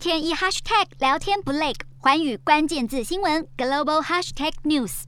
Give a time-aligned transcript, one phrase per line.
[0.00, 5.02] 天一 hashtag 聊天不累，寰宇关键字新闻 global hashtag news。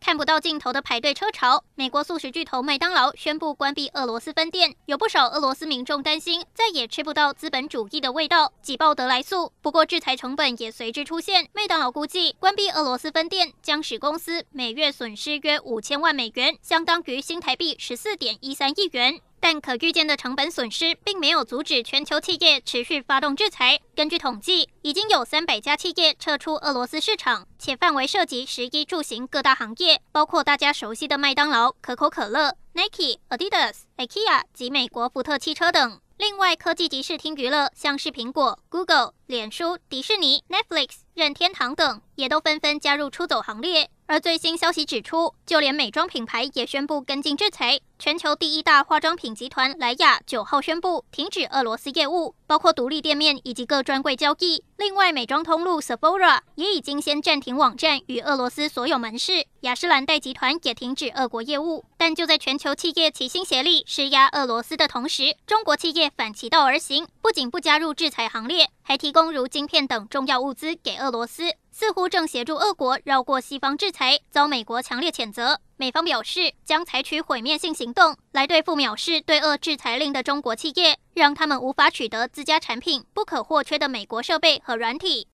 [0.00, 9.52] 看不到尽头的排队车潮，美国素食巨头麦当劳宣布关闭俄罗斯分店，有不少俄罗斯民众担心再也吃不到资本主义的味道，挤爆得来速。
[9.60, 19.20] 不过制裁成本也随之出现，麦当劳估计关闭俄罗斯分店将使公司每月损失约五千万美元，相当于新台币十四点一三亿元。
[19.42, 23.80] 但可预见的成本损失并没有阻止全球企业持续发动制裁。
[23.96, 36.00] 根据统计，已经有三百家企业撤出俄罗斯市场，且范围涉及食衣住行各大行业，包括大家熟悉的麦当劳、可口可乐、Nike、Adidas、IKEA 及美国福特汽车等。
[36.18, 43.90] 另外，科技及视听娱乐，像是苹果、Google、脸书、迪士尼、Netflix、任天堂等，也都纷纷加入出走行列。
[44.06, 47.78] 而最新消息指出，就连美妆品牌也宣布跟进制裁。
[47.98, 54.64] 全球第一大化妆品集团莱雅九号宣布停止俄罗斯业务，包括独立店面以及各专柜交易。
[54.76, 59.46] 另外，美妆通路 Sephora 也已经先暂停网站与俄罗斯所有门市。
[59.62, 61.84] 雅诗兰黛集团也停止俄国业务。
[61.96, 71.44] 但就在全球企业齐心协力施压俄罗斯的同时，中国企业反其道而行，不仅不加入制裁行列，还提供如晶片等重要物资给俄罗斯。
[71.70, 75.60] 似乎正协助俄国绕过西方制裁，遭美国强烈谴责。
[75.76, 85.28] 美方表示将采取毁灭性行动来对付藐视对俄制裁令的中国企业，让他们无法取得自家产品不可或缺的美国设备和软体。